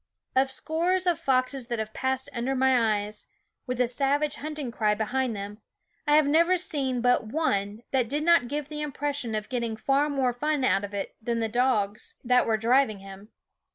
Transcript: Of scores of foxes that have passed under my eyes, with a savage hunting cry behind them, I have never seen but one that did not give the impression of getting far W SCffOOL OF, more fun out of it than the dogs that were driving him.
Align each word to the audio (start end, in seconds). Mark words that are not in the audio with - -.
Of 0.35 0.49
scores 0.49 1.05
of 1.05 1.19
foxes 1.19 1.67
that 1.67 1.77
have 1.77 1.93
passed 1.93 2.27
under 2.33 2.55
my 2.55 2.97
eyes, 3.03 3.27
with 3.67 3.79
a 3.79 3.87
savage 3.87 4.37
hunting 4.37 4.71
cry 4.71 4.95
behind 4.95 5.35
them, 5.35 5.61
I 6.07 6.15
have 6.15 6.25
never 6.25 6.57
seen 6.57 7.01
but 7.01 7.25
one 7.27 7.83
that 7.91 8.09
did 8.09 8.23
not 8.23 8.47
give 8.47 8.67
the 8.67 8.81
impression 8.81 9.35
of 9.35 9.47
getting 9.47 9.77
far 9.77 10.05
W 10.05 10.09
SCffOOL 10.09 10.13
OF, 10.15 10.21
more 10.23 10.33
fun 10.33 10.63
out 10.63 10.83
of 10.83 10.95
it 10.95 11.15
than 11.21 11.39
the 11.39 11.49
dogs 11.49 12.15
that 12.23 12.47
were 12.47 12.57
driving 12.57 12.97
him. 12.97 13.29